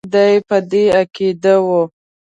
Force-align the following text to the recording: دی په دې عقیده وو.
دی 0.13 0.33
په 0.47 0.57
دې 0.71 0.83
عقیده 0.99 1.55
وو. 1.65 1.81